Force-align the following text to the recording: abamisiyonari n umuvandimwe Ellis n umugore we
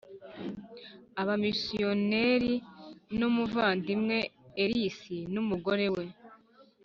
abamisiyonari 1.21 2.53
n 3.17 3.19
umuvandimwe 3.29 4.17
Ellis 4.63 4.99
n 5.33 5.35
umugore 5.43 5.87
we 5.95 6.05